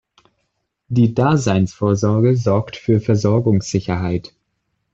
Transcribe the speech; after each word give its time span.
Die 0.87 1.13
Daseinsvorsorge 1.13 2.35
sorgt 2.35 2.75
für 2.75 2.99
Versorgungssicherheit. 3.01 4.33